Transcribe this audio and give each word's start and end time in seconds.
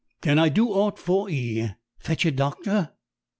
"Can 0.23 0.39
I 0.39 0.49
do 0.49 0.69
aught 0.69 0.97
for 0.97 1.29
'ee? 1.29 1.73
Fetch 1.99 2.25
a 2.25 2.31
doctor?" 2.31 2.93